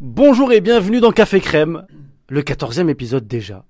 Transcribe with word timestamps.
Bonjour 0.00 0.52
et 0.52 0.60
bienvenue 0.60 1.00
dans 1.00 1.10
Café 1.10 1.40
Crème, 1.40 1.84
le 2.28 2.42
14e 2.42 2.88
épisode 2.88 3.26
déjà. 3.26 3.64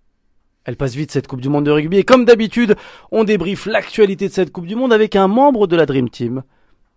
Elle 0.65 0.77
passe 0.77 0.95
vite 0.95 1.11
cette 1.11 1.27
Coupe 1.27 1.41
du 1.41 1.49
Monde 1.49 1.65
de 1.65 1.71
rugby 1.71 1.97
et 1.97 2.05
comme 2.05 2.27
d'habitude, 2.27 2.77
on 3.11 3.25
débriefe 3.25 3.65
l'actualité 3.65 4.29
de 4.29 4.33
cette 4.35 4.53
Coupe 4.53 4.67
du 4.67 4.77
Monde 4.77 4.93
avec 4.93 5.17
un 5.17 5.27
membre 5.27 5.67
de 5.67 5.75
la 5.75 5.87
Dream 5.87 6.11
Team, 6.11 6.43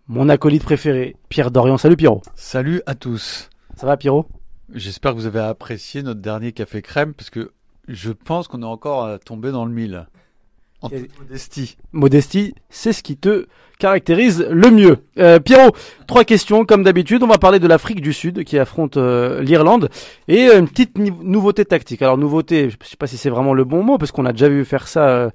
mon 0.09 0.27
acolyte 0.27 0.63
préféré, 0.63 1.15
Pierre 1.29 1.49
Dorian. 1.49 1.77
Salut 1.77 1.95
Pierrot. 1.95 2.21
Salut 2.35 2.81
à 2.85 2.93
tous. 2.93 3.49
Ça 3.77 3.87
va 3.87 3.95
Pierrot? 3.95 4.25
J'espère 4.73 5.13
que 5.13 5.17
vous 5.17 5.27
avez 5.27 5.39
apprécié 5.39 6.03
notre 6.03 6.19
dernier 6.19 6.51
Café 6.51 6.81
Crème 6.81 7.13
parce 7.13 7.29
que 7.29 7.53
je 7.87 8.11
pense 8.11 8.49
qu'on 8.49 8.63
est 8.63 8.65
encore 8.65 9.17
tombé 9.21 9.51
dans 9.51 9.63
le 9.63 9.71
mille. 9.71 10.07
En 10.81 10.89
toute 10.89 11.17
modestie. 11.19 11.77
Modestie, 11.93 12.53
c'est 12.69 12.91
ce 12.91 13.01
qui 13.01 13.15
te 13.15 13.45
caractérise 13.81 14.45
le 14.47 14.69
mieux. 14.69 14.97
Euh, 15.17 15.39
Pierrot, 15.39 15.71
trois 16.05 16.23
questions 16.23 16.65
comme 16.65 16.83
d'habitude. 16.83 17.23
On 17.23 17.27
va 17.27 17.39
parler 17.39 17.57
de 17.57 17.67
l'Afrique 17.67 17.99
du 17.99 18.13
Sud 18.13 18.43
qui 18.43 18.59
affronte 18.59 18.95
euh, 18.97 19.41
l'Irlande 19.41 19.89
et 20.27 20.47
euh, 20.47 20.59
une 20.59 20.67
petite 20.67 20.99
nouveauté 20.99 21.65
tactique. 21.65 22.03
Alors 22.03 22.17
nouveauté, 22.17 22.69
je 22.69 22.87
sais 22.87 22.95
pas 22.95 23.07
si 23.07 23.17
c'est 23.17 23.31
vraiment 23.31 23.55
le 23.55 23.63
bon 23.63 23.83
mot 23.83 23.97
parce 23.97 24.11
qu'on 24.11 24.25
a 24.27 24.33
déjà 24.33 24.49
vu 24.49 24.63
faire 24.65 24.87
ça 24.87 25.07
euh, 25.07 25.29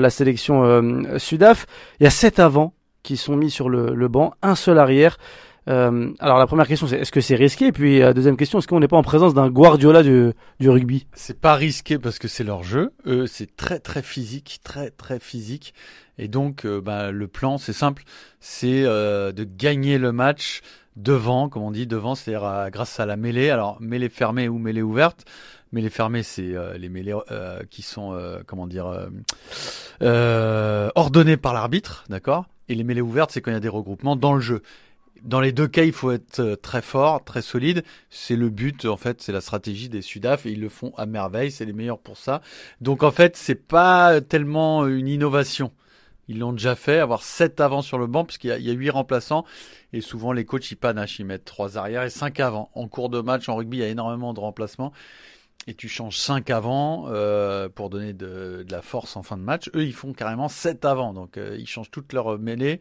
la 0.00 0.08
sélection 0.08 0.82
Sudaf. 1.18 1.66
Il 2.00 2.04
y 2.04 2.06
a 2.06 2.10
sept 2.10 2.38
avants 2.38 2.72
qui 3.02 3.18
sont 3.18 3.36
mis 3.36 3.50
sur 3.50 3.68
le, 3.68 3.94
le 3.94 4.08
banc, 4.08 4.32
un 4.42 4.54
seul 4.54 4.78
arrière. 4.78 5.18
Euh, 5.68 6.12
alors 6.18 6.38
la 6.38 6.46
première 6.46 6.66
question 6.66 6.88
c'est 6.88 6.96
est-ce 6.96 7.12
que 7.12 7.20
c'est 7.20 7.36
risqué? 7.36 7.66
Et 7.66 7.72
puis 7.72 8.00
la 8.00 8.12
deuxième 8.12 8.36
question 8.36 8.58
est-ce 8.58 8.66
qu'on 8.66 8.80
n'est 8.80 8.88
pas 8.88 8.96
en 8.96 9.02
présence 9.02 9.32
d'un 9.32 9.48
Guardiola 9.48 10.02
du, 10.02 10.32
du 10.58 10.68
rugby? 10.68 11.06
C'est 11.14 11.40
pas 11.40 11.54
risqué 11.54 11.98
parce 11.98 12.18
que 12.18 12.28
c'est 12.28 12.44
leur 12.44 12.62
jeu. 12.62 12.92
Eux, 13.06 13.26
c'est 13.26 13.54
très 13.56 13.78
très 13.78 14.02
physique, 14.02 14.60
très 14.64 14.90
très 14.90 15.20
physique. 15.20 15.74
Et 16.18 16.28
donc, 16.28 16.66
euh, 16.66 16.80
bah, 16.80 17.10
le 17.10 17.26
plan, 17.26 17.58
c'est 17.58 17.72
simple, 17.72 18.02
c'est 18.38 18.82
euh, 18.84 19.32
de 19.32 19.44
gagner 19.44 19.98
le 19.98 20.12
match 20.12 20.60
devant, 20.94 21.48
comme 21.48 21.62
on 21.62 21.70
dit, 21.70 21.86
devant, 21.86 22.14
c'est-à-dire 22.14 22.44
euh, 22.44 22.68
grâce 22.68 23.00
à 23.00 23.06
la 23.06 23.16
mêlée. 23.16 23.48
Alors, 23.48 23.80
mêlée 23.80 24.10
fermée 24.10 24.48
ou 24.48 24.58
mêlée 24.58 24.82
ouverte. 24.82 25.24
Mêlée 25.72 25.88
fermée, 25.88 26.22
c'est 26.22 26.54
euh, 26.54 26.76
les 26.76 26.90
mêlées 26.90 27.14
euh, 27.30 27.60
qui 27.70 27.80
sont, 27.80 28.12
euh, 28.12 28.40
comment 28.46 28.66
dire, 28.66 28.86
euh, 28.86 29.06
euh, 30.02 30.90
ordonnées 30.94 31.38
par 31.38 31.54
l'arbitre, 31.54 32.04
d'accord? 32.10 32.44
Et 32.68 32.74
les 32.74 32.84
mêlées 32.84 33.00
ouvertes, 33.00 33.30
c'est 33.32 33.40
quand 33.40 33.50
il 33.50 33.54
y 33.54 33.56
a 33.56 33.60
des 33.60 33.68
regroupements 33.70 34.14
dans 34.14 34.34
le 34.34 34.40
jeu. 34.40 34.62
Dans 35.24 35.40
les 35.40 35.52
deux 35.52 35.68
cas, 35.68 35.84
il 35.84 35.92
faut 35.92 36.10
être 36.10 36.40
euh, 36.40 36.56
très 36.56 36.82
fort, 36.82 37.22
très 37.24 37.42
solide. 37.42 37.84
C'est 38.10 38.34
le 38.34 38.50
but, 38.50 38.84
en 38.86 38.96
fait, 38.96 39.22
c'est 39.22 39.32
la 39.32 39.40
stratégie 39.40 39.88
des 39.88 40.02
Sudaf 40.02 40.46
et 40.46 40.50
ils 40.50 40.60
le 40.60 40.68
font 40.68 40.92
à 40.96 41.06
merveille. 41.06 41.52
C'est 41.52 41.64
les 41.64 41.72
meilleurs 41.72 42.00
pour 42.00 42.16
ça. 42.16 42.42
Donc, 42.80 43.02
en 43.02 43.12
fait, 43.12 43.36
c'est 43.36 43.54
pas 43.54 44.20
tellement 44.20 44.86
une 44.86 45.06
innovation. 45.06 45.70
Ils 46.28 46.38
l'ont 46.38 46.52
déjà 46.52 46.74
fait, 46.74 46.98
avoir 46.98 47.22
sept 47.22 47.60
avant 47.60 47.82
sur 47.82 47.98
le 47.98 48.06
banc, 48.06 48.24
puisqu'il 48.24 48.48
y 48.48 48.52
a, 48.52 48.58
il 48.58 48.64
y 48.64 48.70
a 48.70 48.72
huit 48.72 48.90
remplaçants. 48.90 49.44
Et 49.92 50.00
souvent, 50.00 50.32
les 50.32 50.44
coachs, 50.44 50.70
ils 50.70 50.76
panachent, 50.76 51.18
ils 51.18 51.26
mettent 51.26 51.44
trois 51.44 51.78
arrières 51.78 52.02
et 52.02 52.10
cinq 52.10 52.40
avant. 52.40 52.70
En 52.74 52.88
cours 52.88 53.08
de 53.08 53.20
match, 53.20 53.48
en 53.48 53.56
rugby, 53.56 53.78
il 53.78 53.80
y 53.80 53.84
a 53.84 53.88
énormément 53.88 54.34
de 54.34 54.40
remplacements. 54.40 54.92
Et 55.68 55.74
tu 55.74 55.88
changes 55.88 56.18
cinq 56.18 56.50
avant 56.50 57.06
euh, 57.08 57.68
pour 57.68 57.90
donner 57.90 58.12
de, 58.12 58.64
de 58.66 58.72
la 58.72 58.82
force 58.82 59.16
en 59.16 59.22
fin 59.22 59.36
de 59.36 59.42
match. 59.42 59.70
Eux, 59.76 59.84
ils 59.84 59.92
font 59.92 60.12
carrément 60.12 60.48
sept 60.48 60.84
avant. 60.84 61.12
Donc, 61.12 61.36
euh, 61.36 61.56
ils 61.58 61.68
changent 61.68 61.90
toute 61.90 62.12
leur 62.12 62.38
mêlée 62.38 62.80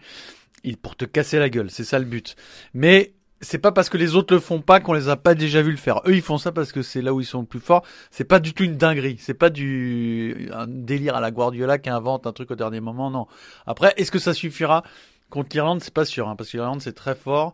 pour 0.81 0.95
te 0.95 1.05
casser 1.05 1.39
la 1.39 1.49
gueule. 1.49 1.69
C'est 1.69 1.83
ça 1.83 1.99
le 1.99 2.05
but. 2.05 2.35
Mais 2.73 3.13
c'est 3.41 3.57
pas 3.57 3.71
parce 3.71 3.89
que 3.89 3.97
les 3.97 4.15
autres 4.15 4.33
le 4.33 4.39
font 4.39 4.61
pas 4.61 4.79
qu'on 4.79 4.93
les 4.93 5.09
a 5.09 5.17
pas 5.17 5.33
déjà 5.33 5.61
vu 5.61 5.71
le 5.71 5.77
faire. 5.77 6.01
Eux, 6.05 6.15
ils 6.15 6.21
font 6.21 6.37
ça 6.37 6.51
parce 6.51 6.71
que 6.71 6.81
c'est 6.81 7.01
là 7.01 7.13
où 7.13 7.19
ils 7.19 7.25
sont 7.25 7.41
le 7.41 7.47
plus 7.47 7.59
forts. 7.59 7.83
C'est 8.11 8.23
pas 8.23 8.39
du 8.39 8.53
tout 8.53 8.63
une 8.63 8.77
dinguerie. 8.77 9.17
C'est 9.19 9.33
pas 9.33 9.49
du 9.49 10.49
un 10.53 10.67
délire 10.67 11.15
à 11.15 11.21
la 11.21 11.31
Guardiola 11.31 11.79
qui 11.79 11.89
invente 11.89 12.27
un 12.27 12.33
truc 12.33 12.51
au 12.51 12.55
dernier 12.55 12.79
moment. 12.79 13.09
Non. 13.09 13.27
Après, 13.65 13.93
est-ce 13.97 14.11
que 14.11 14.19
ça 14.19 14.33
suffira 14.33 14.83
contre 15.29 15.49
l'Irlande? 15.53 15.81
C'est 15.81 15.93
pas 15.93 16.05
sûr, 16.05 16.29
hein, 16.29 16.35
parce 16.35 16.51
que 16.51 16.57
l'Irlande 16.57 16.81
c'est 16.81 16.93
très 16.93 17.15
fort. 17.15 17.53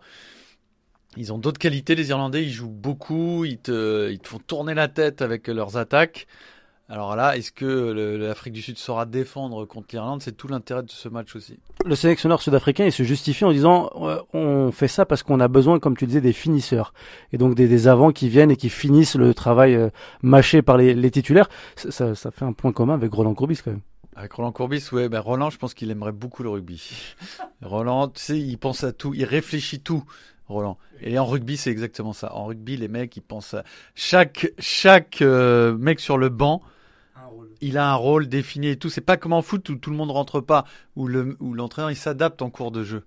Ils 1.16 1.32
ont 1.32 1.38
d'autres 1.38 1.60
qualités. 1.60 1.96
Les 1.96 2.10
Irlandais, 2.10 2.44
ils 2.44 2.52
jouent 2.52 2.70
beaucoup. 2.70 3.46
Ils 3.46 3.58
te, 3.58 4.12
ils 4.12 4.20
te 4.20 4.28
font 4.28 4.40
tourner 4.40 4.74
la 4.74 4.90
tête 4.90 5.22
avec 5.22 5.48
leurs 5.48 5.78
attaques. 5.78 6.28
Alors 6.90 7.18
là, 7.18 7.36
est-ce 7.36 7.52
que 7.52 7.66
l'Afrique 8.18 8.54
du 8.54 8.62
Sud 8.62 8.78
saura 8.78 9.06
défendre 9.06 9.66
contre 9.66 9.88
l'Irlande? 9.92 10.22
C'est 10.22 10.38
tout 10.38 10.48
l'intérêt 10.48 10.84
de 10.84 10.90
ce 10.90 11.10
match 11.10 11.36
aussi. 11.36 11.60
le 11.86 11.96
sélectionneur 11.96 12.42
sud-africain 12.42 12.86
il 12.86 12.94
se 12.94 13.04
justifie 13.04 13.44
en 13.44 13.52
disant 13.52 13.90
euh, 13.98 14.22
on 14.34 14.72
fait 14.72 14.88
ça 14.88 15.06
parce 15.06 15.22
qu'on 15.22 15.42
a 15.42 15.50
besoin 15.50 15.80
comme 15.80 15.98
tu 15.98 16.06
disais 16.06 16.22
des 16.22 16.32
finisseurs 16.32 16.94
et 17.34 17.38
donc 17.38 17.56
des, 17.56 17.68
des 17.68 17.88
avants 17.90 18.12
qui 18.12 18.30
viennent 18.30 18.52
et 18.52 18.56
qui 18.56 18.70
finissent 18.70 19.16
le 19.16 19.34
travail 19.34 19.76
euh, 19.76 19.90
mâché 20.22 20.62
par 20.62 20.78
les, 20.78 20.94
les 20.94 21.12
titulaires 21.12 21.50
ça, 21.76 21.92
ça, 21.92 22.16
ça 22.16 22.32
fait 22.32 22.46
un 22.46 22.54
point 22.54 22.72
commun 22.72 22.94
avec 22.94 23.12
Roland 23.14 23.34
Courbis 23.34 23.60
quand 23.64 23.72
même 23.72 23.82
Avec 24.16 24.32
Roland 24.34 24.52
Courbis, 24.54 24.88
ouais, 24.94 25.10
ben 25.10 25.20
Roland, 25.20 25.50
je 25.50 25.58
pense 25.58 25.74
qu'il 25.74 25.92
aimerait 25.92 26.12
beaucoup 26.14 26.42
le 26.42 26.50
rugby. 26.50 26.82
Roland, 27.62 28.08
tu 28.08 28.22
sais, 28.22 28.40
il 28.40 28.58
pense 28.58 28.84
à 28.84 28.92
tout, 28.94 29.14
il 29.14 29.26
réfléchit 29.26 29.80
tout, 29.82 30.04
Roland. 30.48 30.78
Et 31.02 31.20
en 31.20 31.26
rugby, 31.26 31.58
c'est 31.58 31.70
exactement 31.70 32.14
ça. 32.14 32.34
En 32.34 32.46
rugby, 32.46 32.78
les 32.78 32.88
mecs, 32.88 33.16
ils 33.16 33.22
pensent 33.22 33.54
à 33.54 33.64
chaque 33.94 34.52
chaque 34.58 35.22
euh, 35.22 35.78
mec 35.78 36.00
sur 36.00 36.18
le 36.18 36.30
banc, 36.30 36.62
il 37.62 37.78
a 37.78 37.92
un 37.92 37.96
rôle 37.96 38.28
défini 38.28 38.70
et 38.70 38.78
tout. 38.78 38.90
C'est 38.90 39.02
pas 39.02 39.18
comme 39.18 39.34
en 39.34 39.42
foot 39.42 39.68
où 39.70 39.76
tout 39.76 39.90
le 39.90 39.96
monde 39.98 40.12
rentre 40.12 40.42
pas, 40.42 40.66
où 40.96 41.08
le 41.08 41.38
où 41.40 41.54
l'entraîneur 41.54 41.92
il 41.92 41.96
s'adapte 41.96 42.42
en 42.42 42.50
cours 42.50 42.72
de 42.72 42.84
jeu. 42.84 43.04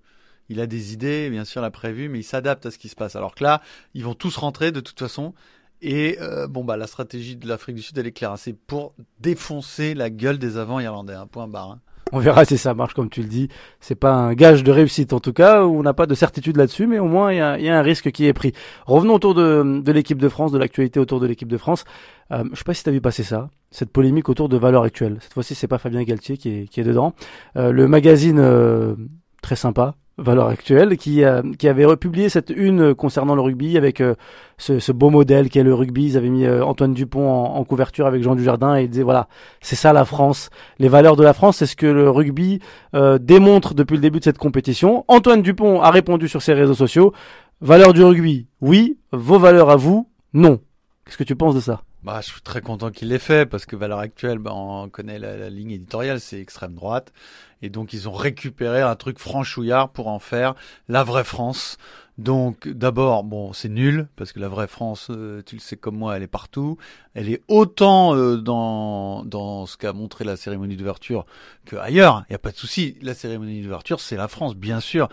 Il 0.49 0.59
a 0.59 0.67
des 0.67 0.93
idées, 0.93 1.29
bien 1.29 1.45
sûr, 1.45 1.61
l'a 1.61 1.71
prévu, 1.71 2.09
mais 2.09 2.19
il 2.19 2.23
s'adapte 2.23 2.65
à 2.65 2.71
ce 2.71 2.77
qui 2.77 2.89
se 2.89 2.95
passe. 2.95 3.15
Alors 3.15 3.35
que 3.35 3.43
là, 3.43 3.61
ils 3.93 4.03
vont 4.03 4.15
tous 4.15 4.35
rentrer 4.37 4.71
de 4.71 4.79
toute 4.81 4.99
façon. 4.99 5.33
Et 5.81 6.17
euh, 6.21 6.47
bon 6.47 6.63
bah 6.63 6.77
la 6.77 6.85
stratégie 6.87 7.35
de 7.35 7.47
l'Afrique 7.47 7.75
du 7.75 7.81
Sud 7.81 7.97
elle 7.97 8.05
est 8.05 8.11
claire, 8.11 8.33
hein. 8.33 8.37
c'est 8.37 8.53
pour 8.53 8.93
défoncer 9.19 9.95
la 9.95 10.11
gueule 10.11 10.37
des 10.37 10.57
avants 10.57 10.79
irlandais, 10.79 11.15
un 11.15 11.25
point 11.25 11.47
barre. 11.47 11.71
hein. 11.71 11.79
On 12.11 12.19
verra 12.19 12.45
si 12.45 12.57
ça 12.57 12.73
marche 12.73 12.93
comme 12.93 13.09
tu 13.09 13.21
le 13.21 13.27
dis. 13.27 13.47
C'est 13.79 13.95
pas 13.95 14.13
un 14.13 14.33
gage 14.33 14.63
de 14.63 14.71
réussite 14.71 15.13
en 15.13 15.19
tout 15.19 15.33
cas 15.33 15.63
on 15.63 15.83
n'a 15.83 15.93
pas 15.93 16.05
de 16.05 16.15
certitude 16.15 16.57
là-dessus 16.57 16.87
mais 16.87 16.99
au 16.99 17.07
moins 17.07 17.31
il 17.31 17.37
y 17.37 17.69
a, 17.69 17.77
un 17.77 17.81
risque 17.81 18.11
qui 18.11 18.25
est 18.25 18.33
pris. 18.33 18.53
Revenons 18.85 19.15
autour 19.15 19.33
de, 19.33 19.81
l'équipe 19.91 20.17
de 20.17 20.29
France 20.29 20.51
de 20.51 20.57
l'actualité 20.57 20.99
autour 20.99 21.19
de 21.19 21.27
l'équipe 21.27 21.47
de 21.47 21.57
France. 21.57 21.85
Euh, 22.31 22.43
je 22.51 22.57
sais 22.57 22.63
pas 22.63 22.73
si 22.73 22.83
tu 22.83 22.91
vu 22.91 23.01
passer 23.01 23.23
ça 23.23 23.49
cette 23.71 23.91
polémique 23.91 24.29
autour 24.29 24.49
de 24.49 24.57
valeurs 24.57 24.83
actuelles. 24.83 25.17
Cette 25.21 25.33
fois-ci 25.33 25.55
c'est 25.55 25.67
pas 25.67 25.77
Fabien 25.77 26.03
Galtier 26.03 26.37
qui 26.37 26.49
est, 26.49 26.67
qui 26.67 26.79
est 26.79 26.83
dedans. 26.83 27.13
Euh, 27.57 27.71
le 27.71 27.87
magazine 27.87 28.39
euh, 28.39 28.95
très 29.41 29.55
sympa 29.55 29.95
Valeurs 30.17 30.47
Actuelles 30.47 30.97
qui, 30.97 31.23
euh, 31.23 31.41
qui 31.57 31.67
avait 31.67 31.85
republié 31.85 32.29
cette 32.29 32.49
une 32.49 32.93
concernant 32.93 33.33
le 33.33 33.41
rugby 33.41 33.77
avec 33.77 34.01
euh, 34.01 34.15
ce, 34.57 34.79
ce 34.79 34.91
beau 34.91 35.09
modèle 35.09 35.49
qu'est 35.49 35.63
le 35.63 35.73
rugby. 35.73 36.05
Ils 36.05 36.17
avaient 36.17 36.29
mis 36.29 36.45
euh, 36.45 36.63
Antoine 36.63 36.93
Dupont 36.93 37.27
en, 37.27 37.55
en 37.55 37.63
couverture 37.63 38.05
avec 38.05 38.21
Jean 38.21 38.35
Dujardin 38.35 38.77
et 38.77 38.83
ils 38.83 38.89
disaient 38.89 39.03
voilà, 39.03 39.27
c'est 39.61 39.75
ça 39.75 39.93
la 39.93 40.05
France. 40.05 40.49
Les 40.79 40.89
valeurs 40.89 41.15
de 41.15 41.23
la 41.23 41.33
France, 41.33 41.57
c'est 41.57 41.65
ce 41.65 41.75
que 41.75 41.87
le 41.87 42.09
rugby 42.09 42.59
euh, 42.93 43.17
démontre 43.17 43.73
depuis 43.73 43.95
le 43.95 44.01
début 44.01 44.19
de 44.19 44.25
cette 44.25 44.37
compétition. 44.37 45.05
Antoine 45.07 45.41
Dupont 45.41 45.81
a 45.81 45.89
répondu 45.89 46.27
sur 46.27 46.41
ses 46.41 46.53
réseaux 46.53 46.75
sociaux 46.75 47.13
valeurs 47.61 47.93
du 47.93 48.03
rugby, 48.03 48.47
oui. 48.59 48.97
Vos 49.11 49.39
valeurs 49.39 49.69
à 49.69 49.75
vous, 49.75 50.09
non. 50.33 50.59
Qu'est-ce 51.05 51.17
que 51.17 51.23
tu 51.23 51.35
penses 51.35 51.55
de 51.55 51.59
ça? 51.61 51.81
Bah, 52.03 52.19
je 52.21 52.31
suis 52.31 52.41
très 52.41 52.61
content 52.61 52.89
qu'il 52.89 53.09
l'ait 53.09 53.19
fait 53.19 53.45
parce 53.45 53.65
que 53.65 53.75
valeur 53.75 53.99
actuelle, 53.99 54.39
bah, 54.39 54.53
on 54.55 54.89
connaît 54.89 55.19
la, 55.19 55.37
la 55.37 55.49
ligne 55.51 55.71
éditoriale, 55.71 56.19
c'est 56.19 56.39
extrême 56.39 56.73
droite. 56.73 57.13
Et 57.61 57.69
donc, 57.69 57.93
ils 57.93 58.09
ont 58.09 58.13
récupéré 58.13 58.81
un 58.81 58.95
truc 58.95 59.19
franchouillard 59.19 59.89
pour 59.89 60.07
en 60.07 60.17
faire 60.17 60.55
la 60.87 61.03
vraie 61.03 61.23
France. 61.23 61.77
Donc, 62.17 62.67
d'abord, 62.67 63.23
bon, 63.23 63.53
c'est 63.53 63.69
nul 63.69 64.07
parce 64.15 64.31
que 64.31 64.39
la 64.39 64.47
vraie 64.47 64.67
France, 64.67 65.07
euh, 65.11 65.43
tu 65.45 65.55
le 65.55 65.61
sais 65.61 65.77
comme 65.77 65.95
moi, 65.95 66.17
elle 66.17 66.23
est 66.23 66.27
partout. 66.27 66.77
Elle 67.13 67.29
est 67.29 67.41
autant 67.47 68.15
euh, 68.15 68.37
dans 68.37 69.23
dans 69.23 69.65
ce 69.65 69.77
qu'a 69.77 69.93
montré 69.93 70.25
la 70.25 70.37
cérémonie 70.37 70.75
d'ouverture 70.77 71.25
que 71.65 71.75
ailleurs. 71.75 72.23
Il 72.29 72.33
y 72.33 72.35
a 72.35 72.39
pas 72.39 72.51
de 72.51 72.57
souci. 72.57 72.97
La 73.01 73.13
cérémonie 73.13 73.61
d'ouverture, 73.61 73.99
c'est 73.99 74.17
la 74.17 74.27
France, 74.27 74.55
bien 74.55 74.79
sûr. 74.79 75.07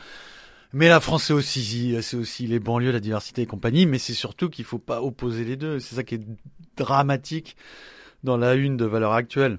Mais 0.72 0.88
la 0.88 1.00
France, 1.00 1.24
c'est 1.24 1.32
aussi, 1.32 1.96
c'est 2.02 2.16
aussi 2.16 2.46
les 2.46 2.58
banlieues, 2.58 2.92
la 2.92 3.00
diversité 3.00 3.42
et 3.42 3.46
compagnie, 3.46 3.86
mais 3.86 3.98
c'est 3.98 4.12
surtout 4.12 4.50
qu'il 4.50 4.66
faut 4.66 4.78
pas 4.78 5.02
opposer 5.02 5.44
les 5.44 5.56
deux. 5.56 5.80
C'est 5.80 5.94
ça 5.96 6.02
qui 6.02 6.16
est 6.16 6.22
dramatique 6.78 7.56
dans 8.24 8.36
la 8.36 8.54
une 8.54 8.76
de 8.76 8.84
valeur 8.84 9.12
actuelle. 9.12 9.58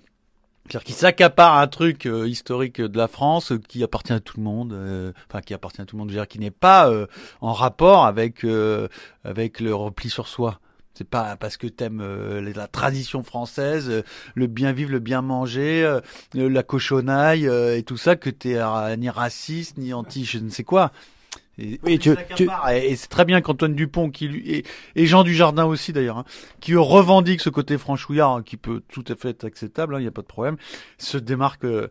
C'est-à-dire 0.70 0.86
qu'il 0.86 0.96
s'accapare 0.96 1.58
un 1.58 1.68
truc 1.68 2.06
euh, 2.06 2.28
historique 2.28 2.80
de 2.80 2.98
la 2.98 3.08
France 3.08 3.52
euh, 3.52 3.58
qui 3.58 3.84
appartient 3.84 4.14
à 4.14 4.20
tout 4.20 4.38
le 4.38 4.44
monde, 4.44 4.74
euh, 4.74 5.12
enfin 5.28 5.42
qui 5.42 5.56
appartient 5.56 5.82
à 5.82 5.86
tout 5.86 5.96
le 5.96 6.02
monde, 6.02 6.10
je 6.10 6.14
veux 6.14 6.20
dire, 6.20 6.28
qui 6.28 6.38
n'est 6.38 6.52
pas 6.52 6.90
euh, 6.92 7.08
en 7.42 7.54
rapport 7.54 8.06
avec 8.06 8.44
euh, 8.44 8.88
avec 9.24 9.62
le 9.62 9.74
repli 9.74 10.12
sur 10.12 10.28
soi. 10.28 10.60
C'est 10.94 11.10
pas 11.10 11.38
parce 11.38 11.58
que 11.58 11.66
t'aimes 11.66 12.02
euh, 12.02 12.54
la 12.54 12.68
tradition 12.68 13.24
française, 13.24 14.04
le 14.36 14.48
bien 14.48 14.72
vivre, 14.72 14.92
le 14.92 15.00
bien 15.00 15.24
manger, 15.24 16.00
la 16.36 16.64
cochonaille 16.64 17.46
et 17.46 17.84
tout 17.84 17.98
ça 17.98 18.16
que 18.16 18.30
t'es 18.30 18.60
ni 18.98 19.10
raciste 19.10 19.78
ni 19.78 19.94
anti 19.94 20.26
je 20.26 20.38
ne 20.38 20.50
sais 20.50 20.64
quoi. 20.64 20.92
Et, 21.60 21.80
Oui, 21.84 22.00
tu- 22.00 22.16
tu, 22.36 22.48
et, 22.72 22.92
et 22.92 22.96
c'est 22.96 23.08
très 23.10 23.26
bien 23.26 23.42
qu'Antoine 23.42 23.76
Dupont 23.76 24.10
qui 24.10 24.28
lui 24.28 24.50
et, 24.50 24.66
et 24.96 25.06
Jean 25.06 25.24
Dujardin 25.24 25.66
aussi 25.66 25.92
d'ailleurs, 25.94 26.20
hein, 26.20 26.26
qui 26.62 26.74
eux 26.74 26.80
revendiquent 26.80 27.42
ce 27.42 27.50
côté 27.50 27.78
franchouillard 27.78 28.32
hein, 28.38 28.44
qui 28.44 28.56
peut 28.58 28.82
tout 28.90 29.04
à 29.10 29.16
fait 29.16 29.30
être 29.30 29.44
acceptable, 29.46 29.96
il 29.98 30.02
n'y 30.02 30.08
a 30.08 30.12
pas 30.12 30.22
de 30.22 30.28
problème, 30.28 30.58
se 30.98 31.18
démarque 31.18 31.66
euh, 31.66 31.88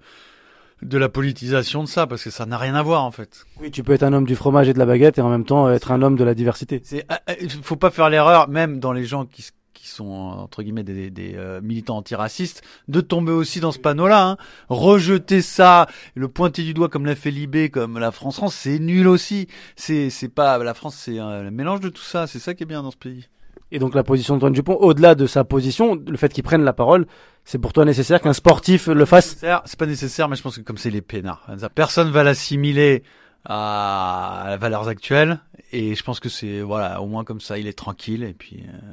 de 0.81 0.97
la 0.97 1.09
politisation 1.09 1.83
de 1.83 1.89
ça 1.89 2.07
parce 2.07 2.23
que 2.23 2.31
ça 2.31 2.47
n'a 2.47 2.57
rien 2.57 2.75
à 2.77 2.83
voir 2.83 3.05
en 3.05 3.11
fait. 3.11 3.45
Oui, 3.61 3.71
tu 3.71 3.83
peux 3.83 3.93
être 3.93 4.05
un 4.05 4.13
homme 4.13 4.27
du 4.27 4.37
fromage 4.37 4.69
et 4.69 4.73
de 4.75 4.79
la 4.79 4.87
baguette 4.87 5.19
et 5.19 5.21
en 5.21 5.29
même 5.29 5.45
temps 5.45 5.69
être 5.71 5.91
un 5.91 6.03
homme 6.03 6.17
de 6.17 6.23
la 6.25 6.35
diversité. 6.35 6.81
C'est, 6.85 7.05
ah, 7.09 7.21
il 7.41 7.51
faut 7.51 7.77
pas 7.77 7.91
faire 7.91 8.09
l'erreur, 8.11 8.49
même 8.49 8.79
dans 8.79 8.93
les 8.93 9.05
gens 9.05 9.25
qui, 9.27 9.43
s- 9.43 9.53
qui 9.79 9.89
sont 9.89 10.05
entre 10.07 10.63
guillemets 10.63 10.83
des, 10.83 11.11
des 11.11 11.35
euh, 11.37 11.61
militants 11.61 11.97
antiracistes, 11.97 12.63
de 12.89 13.01
tomber 13.01 13.33
aussi 13.33 13.61
dans 13.61 13.73
ce 13.73 13.79
panneau-là. 13.79 14.29
Hein. 14.31 14.37
Rejeter 14.69 15.43
ça, 15.43 15.87
le 16.15 16.29
pointer 16.29 16.65
du 16.65 16.75
doigt 16.75 16.89
comme 16.89 17.07
l'a 17.07 17.15
fait 17.15 17.31
Libé, 17.31 17.71
comme 17.71 17.99
la 17.99 18.11
France, 18.11 18.37
France 18.37 18.55
c'est 18.55 18.79
nul 18.79 19.07
aussi. 19.07 19.49
C'est 19.77 20.11
c'est 20.11 20.29
pas 20.29 20.59
la 20.59 20.75
France, 20.75 20.97
c'est 20.97 21.19
un 21.19 21.51
mélange 21.51 21.81
de 21.81 21.89
tout 21.89 22.03
ça. 22.03 22.27
C'est 22.27 22.39
ça 22.39 22.55
qui 22.55 22.65
est 22.65 22.67
bien 22.67 22.83
dans 22.83 22.91
ce 22.91 22.97
pays. 22.97 23.29
Et 23.71 23.79
donc 23.79 23.95
la 23.95 24.03
position 24.03 24.35
de 24.35 24.39
Antoine 24.39 24.55
Dupont, 24.55 24.77
au-delà 24.81 25.15
de 25.15 25.27
sa 25.27 25.45
position, 25.45 26.01
le 26.07 26.17
fait 26.17 26.33
qu'il 26.33 26.43
prenne 26.43 26.65
la 26.65 26.73
parole, 26.73 27.07
c'est 27.45 27.59
pour 27.59 27.73
toi 27.73 27.85
nécessaire 27.85 28.21
qu'un 28.21 28.33
sportif 28.33 28.87
le 28.87 29.05
fasse? 29.05 29.37
C'est 29.41 29.79
pas 29.79 29.87
nécessaire, 29.87 30.29
mais 30.29 30.37
je 30.37 30.43
pense 30.43 30.57
que 30.57 30.63
comme 30.63 30.79
c'est 30.79 30.91
les 30.91 31.03
peinards, 31.03 31.47
personne 31.75 32.11
va 32.11 32.23
l'assimiler 32.23 33.03
à 33.45 34.45
la 34.49 34.57
valeurs 34.57 34.89
actuelles, 34.89 35.41
et 35.73 35.95
je 35.95 36.03
pense 36.03 36.19
que 36.19 36.29
c'est 36.29 36.61
voilà, 36.61 37.01
au 37.01 37.07
moins 37.07 37.25
comme 37.25 37.41
ça, 37.41 37.59
il 37.59 37.67
est 37.67 37.77
tranquille, 37.77 38.25
et 38.25 38.33
puis 38.33 38.65
euh, 38.67 38.93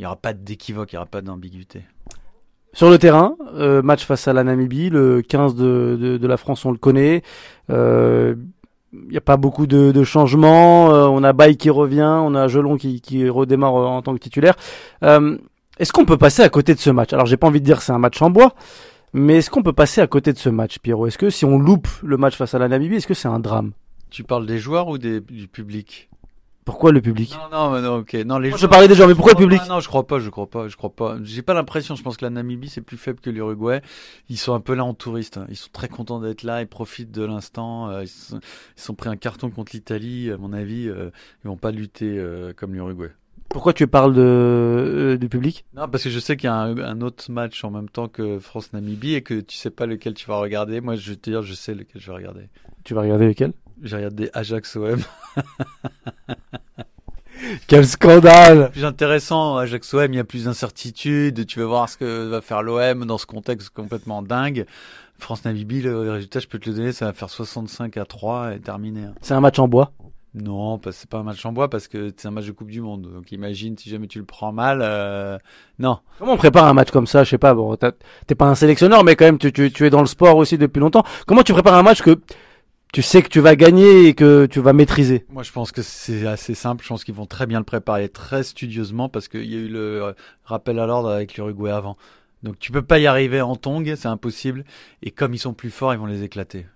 il 0.00 0.04
y 0.04 0.06
aura 0.06 0.16
pas 0.16 0.32
d'équivoque, 0.32 0.92
il 0.92 0.94
y 0.94 0.96
aura 0.96 1.04
pas 1.04 1.20
d'ambiguïté. 1.20 1.82
Sur 2.72 2.88
le 2.88 2.96
terrain, 2.96 3.36
euh, 3.54 3.82
match 3.82 4.06
face 4.06 4.28
à 4.28 4.32
la 4.32 4.44
Namibie, 4.44 4.88
le 4.88 5.20
15 5.20 5.54
de, 5.54 5.98
de, 6.00 6.16
de 6.16 6.26
la 6.26 6.38
France, 6.38 6.64
on 6.64 6.70
le 6.70 6.78
connaît. 6.78 7.22
Euh, 7.68 8.34
il 8.94 9.10
n'y 9.10 9.18
a 9.18 9.20
pas 9.20 9.36
beaucoup 9.36 9.66
de, 9.66 9.92
de 9.92 10.02
changements. 10.04 10.90
Euh, 10.90 11.06
on 11.06 11.22
a 11.22 11.34
Baye 11.34 11.58
qui 11.58 11.68
revient, 11.68 12.18
on 12.22 12.34
a 12.34 12.48
Gelon 12.48 12.78
qui, 12.78 13.02
qui 13.02 13.28
redémarre 13.28 13.76
euh, 13.76 13.84
en 13.84 14.00
tant 14.00 14.14
que 14.14 14.20
titulaire. 14.20 14.54
Euh, 15.02 15.36
est-ce 15.78 15.92
qu'on 15.92 16.06
peut 16.06 16.16
passer 16.16 16.40
à 16.40 16.48
côté 16.48 16.72
de 16.72 16.78
ce 16.80 16.88
match? 16.88 17.12
Alors 17.12 17.26
j'ai 17.26 17.36
pas 17.36 17.48
envie 17.48 17.60
de 17.60 17.66
dire 17.66 17.76
que 17.76 17.84
c'est 17.84 17.92
un 17.92 17.98
match 17.98 18.22
en 18.22 18.30
bois, 18.30 18.54
mais 19.12 19.36
est-ce 19.36 19.50
qu'on 19.50 19.62
peut 19.62 19.74
passer 19.74 20.00
à 20.00 20.06
côté 20.06 20.32
de 20.32 20.38
ce 20.38 20.48
match, 20.48 20.78
Pierrot? 20.78 21.08
Est-ce 21.08 21.18
que 21.18 21.28
si 21.28 21.44
on 21.44 21.58
loupe 21.58 21.88
le 22.02 22.16
match 22.16 22.36
face 22.36 22.54
à 22.54 22.58
la 22.58 22.68
Namibie, 22.68 22.96
est-ce 22.96 23.06
que 23.06 23.12
c'est 23.12 23.28
un 23.28 23.38
drame? 23.38 23.72
Tu 24.08 24.24
parles 24.24 24.46
des 24.46 24.58
joueurs 24.58 24.88
ou 24.88 24.96
des, 24.96 25.20
du 25.20 25.46
public? 25.46 26.09
Pourquoi 26.64 26.92
le 26.92 27.00
public? 27.00 27.34
Non, 27.50 27.70
non, 27.70 27.80
non, 27.80 27.96
ok. 27.98 28.14
Non, 28.26 28.38
les 28.38 28.50
je 28.50 28.66
parlais 28.66 28.86
des 28.86 28.94
gens, 28.94 29.08
mais 29.08 29.14
pourquoi 29.14 29.32
le 29.32 29.38
public? 29.38 29.62
Non, 29.68 29.80
je 29.80 29.88
crois 29.88 30.06
pas, 30.06 30.18
je 30.18 30.28
crois 30.28 30.48
pas, 30.48 30.68
je 30.68 30.76
crois 30.76 30.90
pas. 30.90 31.16
J'ai 31.22 31.42
pas 31.42 31.54
l'impression. 31.54 31.96
Je 31.96 32.02
pense 32.02 32.16
que 32.16 32.24
la 32.24 32.30
Namibie 32.30 32.68
c'est 32.68 32.82
plus 32.82 32.98
faible 32.98 33.20
que 33.20 33.30
l'Uruguay. 33.30 33.80
Ils 34.28 34.36
sont 34.36 34.52
un 34.52 34.60
peu 34.60 34.74
là 34.74 34.84
en 34.84 34.92
touriste. 34.92 35.40
Ils 35.48 35.56
sont 35.56 35.70
très 35.72 35.88
contents 35.88 36.20
d'être 36.20 36.42
là. 36.42 36.60
Ils 36.60 36.66
profitent 36.66 37.12
de 37.12 37.24
l'instant. 37.24 37.88
Euh, 37.88 38.02
ils, 38.02 38.08
sont, 38.08 38.40
ils 38.76 38.82
sont 38.82 38.94
pris 38.94 39.08
un 39.08 39.16
carton 39.16 39.50
contre 39.50 39.72
l'Italie. 39.74 40.30
À 40.30 40.36
mon 40.36 40.52
avis, 40.52 40.88
euh, 40.88 41.10
ils 41.44 41.48
vont 41.48 41.56
pas 41.56 41.70
lutter 41.70 42.18
euh, 42.18 42.52
comme 42.54 42.74
l'Uruguay. 42.74 43.10
Pourquoi 43.48 43.72
tu 43.72 43.88
parles 43.88 44.14
de, 44.14 45.18
du 45.20 45.28
public? 45.28 45.64
Non, 45.74 45.88
parce 45.88 46.04
que 46.04 46.10
je 46.10 46.20
sais 46.20 46.36
qu'il 46.36 46.46
y 46.46 46.50
a 46.50 46.54
un, 46.54 46.76
un, 46.78 47.00
autre 47.00 47.32
match 47.32 47.64
en 47.64 47.70
même 47.72 47.88
temps 47.88 48.06
que 48.06 48.38
France-Namibie 48.38 49.14
et 49.14 49.22
que 49.22 49.40
tu 49.40 49.56
sais 49.56 49.70
pas 49.70 49.86
lequel 49.86 50.14
tu 50.14 50.28
vas 50.28 50.36
regarder. 50.36 50.80
Moi, 50.80 50.94
je 50.94 51.10
vais 51.10 51.16
te 51.16 51.30
dire, 51.30 51.42
je 51.42 51.54
sais 51.54 51.74
lequel 51.74 52.00
je 52.00 52.06
vais 52.06 52.16
regarder. 52.16 52.48
Tu 52.84 52.94
vas 52.94 53.00
regarder 53.00 53.26
lequel? 53.26 53.52
J'ai 53.82 53.96
regardé 53.96 54.30
Ajax 54.34 54.76
OM. 54.76 55.00
Quel 57.70 57.86
scandale 57.86 58.72
Plus 58.72 58.84
intéressant, 58.84 59.56
Ajax 59.56 59.94
OM, 59.94 60.12
il 60.12 60.16
y 60.16 60.18
a 60.18 60.24
plus 60.24 60.46
d'incertitudes, 60.46 61.46
tu 61.46 61.60
vas 61.60 61.66
voir 61.66 61.88
ce 61.88 61.96
que 61.96 62.26
va 62.26 62.40
faire 62.40 62.64
l'OM 62.64 63.04
dans 63.04 63.16
ce 63.16 63.26
contexte 63.26 63.70
complètement 63.70 64.22
dingue. 64.22 64.66
France 65.20 65.44
Namibie, 65.44 65.80
le 65.80 66.10
résultat, 66.10 66.40
je 66.40 66.48
peux 66.48 66.58
te 66.58 66.68
le 66.68 66.74
donner, 66.74 66.90
ça 66.90 67.04
va 67.04 67.12
faire 67.12 67.30
65 67.30 67.96
à 67.96 68.04
3 68.04 68.54
et 68.56 68.58
terminé. 68.58 69.02
C'est 69.20 69.34
un 69.34 69.40
match 69.40 69.60
en 69.60 69.68
bois? 69.68 69.92
Non, 70.34 70.80
c'est 70.90 71.08
pas 71.08 71.18
un 71.18 71.22
match 71.22 71.46
en 71.46 71.52
bois 71.52 71.70
parce 71.70 71.86
que 71.86 72.12
c'est 72.16 72.26
un 72.26 72.32
match 72.32 72.46
de 72.46 72.50
Coupe 72.50 72.72
du 72.72 72.80
Monde. 72.80 73.02
Donc 73.02 73.30
imagine 73.30 73.78
si 73.78 73.88
jamais 73.88 74.08
tu 74.08 74.18
le 74.18 74.24
prends 74.24 74.50
mal, 74.50 74.80
euh... 74.82 75.38
non. 75.78 76.00
Comment 76.18 76.32
on 76.32 76.38
prépare 76.38 76.64
un 76.64 76.74
match 76.74 76.90
comme 76.90 77.06
ça? 77.06 77.22
Je 77.22 77.30
sais 77.30 77.38
pas. 77.38 77.54
Bon, 77.54 77.76
t'es 77.76 78.34
pas 78.34 78.46
un 78.46 78.56
sélectionneur, 78.56 79.04
mais 79.04 79.14
quand 79.14 79.26
même, 79.26 79.38
tu, 79.38 79.52
tu, 79.52 79.70
tu 79.70 79.86
es 79.86 79.90
dans 79.90 80.00
le 80.00 80.08
sport 80.08 80.36
aussi 80.36 80.58
depuis 80.58 80.80
longtemps. 80.80 81.04
Comment 81.24 81.44
tu 81.44 81.52
prépares 81.52 81.74
un 81.74 81.84
match 81.84 82.02
que 82.02 82.18
tu 82.92 83.02
sais 83.02 83.22
que 83.22 83.28
tu 83.28 83.40
vas 83.40 83.56
gagner 83.56 84.08
et 84.08 84.14
que 84.14 84.46
tu 84.46 84.60
vas 84.60 84.72
maîtriser 84.72 85.24
Moi, 85.30 85.42
je 85.42 85.52
pense 85.52 85.72
que 85.72 85.82
c'est 85.82 86.26
assez 86.26 86.54
simple. 86.54 86.82
Je 86.82 86.88
pense 86.88 87.04
qu'ils 87.04 87.14
vont 87.14 87.26
très 87.26 87.46
bien 87.46 87.58
le 87.58 87.64
préparer, 87.64 88.08
très 88.08 88.42
studieusement, 88.42 89.08
parce 89.08 89.28
qu'il 89.28 89.44
y 89.44 89.54
a 89.54 89.58
eu 89.58 89.68
le 89.68 90.14
rappel 90.44 90.78
à 90.78 90.86
l'ordre 90.86 91.10
avec 91.10 91.36
l'Uruguay 91.36 91.70
avant. 91.70 91.96
Donc, 92.42 92.58
tu 92.58 92.72
peux 92.72 92.82
pas 92.82 92.98
y 92.98 93.06
arriver 93.06 93.40
en 93.40 93.54
tong, 93.54 93.94
c'est 93.96 94.08
impossible. 94.08 94.64
Et 95.02 95.10
comme 95.10 95.34
ils 95.34 95.38
sont 95.38 95.52
plus 95.52 95.70
forts, 95.70 95.92
ils 95.92 95.98
vont 95.98 96.06
les 96.06 96.22
éclater. 96.22 96.66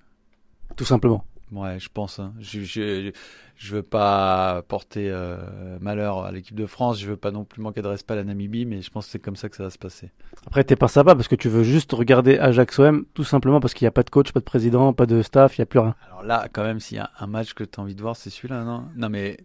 Tout 0.76 0.84
simplement. 0.84 1.24
Ouais, 1.54 1.78
je 1.78 1.88
pense. 1.88 2.18
Hein. 2.18 2.34
Je, 2.40 2.60
je, 2.62 3.12
je 3.56 3.74
veux 3.76 3.82
pas 3.82 4.62
porter 4.66 5.08
euh, 5.10 5.78
malheur 5.80 6.24
à 6.24 6.32
l'équipe 6.32 6.56
de 6.56 6.66
France. 6.66 6.98
Je 6.98 7.06
veux 7.06 7.16
pas 7.16 7.30
non 7.30 7.44
plus 7.44 7.62
manquer 7.62 7.80
de 7.80 7.86
respect 7.86 8.14
à 8.14 8.16
la 8.16 8.24
Namibie, 8.24 8.64
mais 8.66 8.82
je 8.82 8.90
pense 8.90 9.06
que 9.06 9.12
c'est 9.12 9.18
comme 9.20 9.36
ça 9.36 9.48
que 9.48 9.56
ça 9.56 9.62
va 9.62 9.70
se 9.70 9.78
passer. 9.78 10.10
Après, 10.46 10.64
t'es 10.64 10.76
pas 10.76 10.88
sympa 10.88 11.14
parce 11.14 11.28
que 11.28 11.36
tu 11.36 11.48
veux 11.48 11.62
juste 11.62 11.92
regarder 11.92 12.38
Ajax 12.38 12.78
OM, 12.80 13.06
tout 13.14 13.24
simplement 13.24 13.60
parce 13.60 13.72
qu'il 13.72 13.84
n'y 13.84 13.88
a 13.88 13.92
pas 13.92 14.02
de 14.02 14.10
coach, 14.10 14.32
pas 14.32 14.40
de 14.40 14.44
président, 14.44 14.92
pas 14.92 15.06
de 15.06 15.22
staff, 15.22 15.56
il 15.56 15.60
y 15.60 15.62
a 15.62 15.66
plus 15.66 15.78
rien. 15.78 15.94
Alors 16.08 16.24
là, 16.24 16.48
quand 16.52 16.64
même, 16.64 16.80
s'il 16.80 16.96
y 16.96 17.00
a 17.00 17.10
un 17.18 17.26
match 17.28 17.54
que 17.54 17.62
tu 17.62 17.78
as 17.78 17.82
envie 17.82 17.94
de 17.94 18.02
voir, 18.02 18.16
c'est 18.16 18.30
celui-là, 18.30 18.64
non? 18.64 18.88
Non, 18.96 19.08
mais 19.08 19.38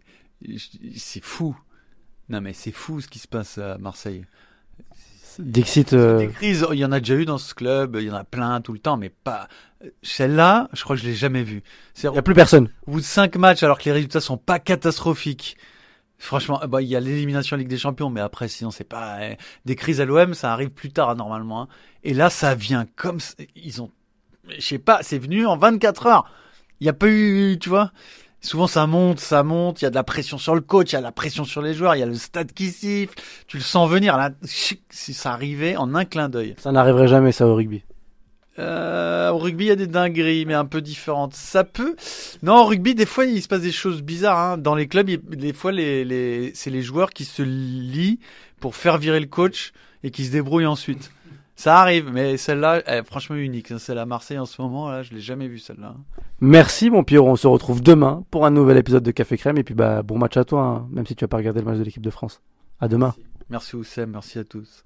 c'est 0.96 1.22
fou. 1.22 1.56
Non, 2.28 2.40
mais 2.40 2.52
c'est 2.52 2.72
fou 2.72 3.00
ce 3.00 3.08
qui 3.08 3.18
se 3.18 3.28
passe 3.28 3.58
à 3.58 3.78
Marseille. 3.78 4.24
Dixit. 5.40 5.92
Euh... 5.92 6.18
Des 6.18 6.28
crises, 6.28 6.66
il 6.72 6.78
y 6.78 6.84
en 6.84 6.92
a 6.92 7.00
déjà 7.00 7.14
eu 7.14 7.24
dans 7.24 7.38
ce 7.38 7.54
club, 7.54 7.96
il 8.00 8.06
y 8.06 8.10
en 8.10 8.14
a 8.14 8.24
plein 8.24 8.60
tout 8.60 8.72
le 8.72 8.78
temps, 8.78 8.96
mais 8.96 9.08
pas. 9.08 9.48
Celle-là, 10.02 10.68
je 10.72 10.84
crois 10.84 10.96
que 10.96 11.02
je 11.02 11.08
l'ai 11.08 11.14
jamais 11.14 11.42
vue. 11.42 11.62
Il 12.02 12.10
n'y 12.10 12.18
a 12.18 12.22
plus 12.22 12.34
personne. 12.34 12.68
Au 12.86 12.92
bout 12.92 13.00
de 13.00 13.04
cinq 13.04 13.36
matchs, 13.36 13.62
alors 13.62 13.78
que 13.78 13.84
les 13.84 13.92
résultats 13.92 14.20
sont 14.20 14.36
pas 14.36 14.58
catastrophiques. 14.58 15.56
Franchement, 16.18 16.60
bah, 16.68 16.82
il 16.82 16.88
y 16.88 16.96
a 16.96 17.00
l'élimination 17.00 17.56
en 17.56 17.58
Ligue 17.58 17.68
des 17.68 17.78
Champions, 17.78 18.10
mais 18.10 18.20
après, 18.20 18.46
sinon, 18.48 18.70
c'est 18.70 18.84
pas 18.84 19.16
hein. 19.20 19.34
des 19.64 19.74
crises 19.74 20.02
à 20.02 20.04
l'OM, 20.04 20.34
ça 20.34 20.52
arrive 20.52 20.68
plus 20.68 20.92
tard 20.92 21.16
normalement. 21.16 21.62
Hein. 21.62 21.68
Et 22.04 22.12
là, 22.12 22.28
ça 22.28 22.54
vient 22.54 22.86
comme 22.94 23.18
ils 23.56 23.80
ont, 23.80 23.90
je 24.50 24.60
sais 24.60 24.78
pas, 24.78 24.98
c'est 25.02 25.18
venu 25.18 25.46
en 25.46 25.56
24 25.56 26.06
heures. 26.06 26.30
Il 26.80 26.86
y 26.86 26.90
a 26.90 26.92
pas 26.92 27.08
eu, 27.08 27.58
tu 27.58 27.70
vois. 27.70 27.90
Souvent 28.40 28.66
ça 28.66 28.86
monte, 28.86 29.20
ça 29.20 29.42
monte, 29.42 29.82
il 29.82 29.84
y 29.84 29.86
a 29.86 29.90
de 29.90 29.94
la 29.94 30.04
pression 30.04 30.38
sur 30.38 30.54
le 30.54 30.60
coach, 30.60 30.92
il 30.92 30.94
y 30.94 30.96
a 30.96 31.00
de 31.00 31.04
la 31.04 31.12
pression 31.12 31.44
sur 31.44 31.60
les 31.60 31.74
joueurs, 31.74 31.94
il 31.94 31.98
y 31.98 32.02
a 32.02 32.06
le 32.06 32.14
stade 32.14 32.52
qui 32.52 32.70
siffle, 32.70 33.14
tu 33.46 33.58
le 33.58 33.62
sens 33.62 33.88
venir 33.90 34.16
là, 34.16 34.30
si 34.42 35.12
ça 35.12 35.32
arrivait 35.32 35.76
en 35.76 35.94
un 35.94 36.04
clin 36.04 36.28
d'œil. 36.28 36.54
Ça 36.58 36.72
n'arriverait 36.72 37.08
jamais 37.08 37.32
ça 37.32 37.46
au 37.46 37.54
rugby. 37.54 37.82
Euh, 38.58 39.30
au 39.30 39.38
rugby, 39.38 39.64
il 39.64 39.68
y 39.68 39.72
a 39.72 39.76
des 39.76 39.86
dingueries, 39.86 40.44
mais 40.44 40.54
un 40.54 40.66
peu 40.66 40.82
différentes. 40.82 41.34
Ça 41.34 41.64
peut. 41.64 41.96
Non, 42.42 42.56
au 42.56 42.64
rugby, 42.64 42.94
des 42.94 43.06
fois, 43.06 43.24
il 43.24 43.40
se 43.42 43.48
passe 43.48 43.62
des 43.62 43.72
choses 43.72 44.02
bizarres. 44.02 44.38
Hein. 44.38 44.58
Dans 44.58 44.74
les 44.74 44.86
clubs, 44.86 45.06
des 45.06 45.52
fois, 45.52 45.72
les, 45.72 46.04
les... 46.04 46.52
c'est 46.54 46.70
les 46.70 46.82
joueurs 46.82 47.10
qui 47.10 47.24
se 47.24 47.42
lient 47.42 48.18
pour 48.58 48.76
faire 48.76 48.98
virer 48.98 49.20
le 49.20 49.26
coach 49.26 49.72
et 50.02 50.10
qui 50.10 50.24
se 50.24 50.32
débrouillent 50.32 50.66
ensuite. 50.66 51.10
Ça 51.60 51.78
arrive, 51.78 52.10
mais 52.10 52.38
celle-là, 52.38 52.82
est 52.86 53.04
franchement 53.04 53.36
unique. 53.36 53.78
Celle 53.78 53.98
à 53.98 54.06
Marseille 54.06 54.38
en 54.38 54.46
ce 54.46 54.62
moment, 54.62 54.88
là, 54.88 55.02
je 55.02 55.12
l'ai 55.12 55.20
jamais 55.20 55.46
vue 55.46 55.58
celle-là. 55.58 55.94
Merci 56.40 56.88
mon 56.88 57.04
Pierrot, 57.04 57.28
on 57.28 57.36
se 57.36 57.46
retrouve 57.46 57.82
demain 57.82 58.24
pour 58.30 58.46
un 58.46 58.50
nouvel 58.50 58.78
épisode 58.78 59.02
de 59.02 59.10
Café 59.10 59.36
Crème 59.36 59.58
et 59.58 59.62
puis 59.62 59.74
bah 59.74 60.02
bon 60.02 60.16
match 60.16 60.38
à 60.38 60.44
toi, 60.44 60.62
hein, 60.62 60.88
même 60.90 61.04
si 61.04 61.14
tu 61.14 61.22
as 61.22 61.28
pas 61.28 61.36
regardé 61.36 61.60
le 61.60 61.66
match 61.66 61.76
de 61.76 61.84
l'équipe 61.84 62.02
de 62.02 62.08
France. 62.08 62.40
À 62.80 62.88
demain. 62.88 63.12
Merci, 63.18 63.26
merci 63.50 63.76
Oussem, 63.76 64.10
merci 64.10 64.38
à 64.38 64.44
tous. 64.44 64.84